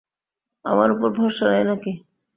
[0.65, 1.91] আমার উপর ভরসা নেই নাকি?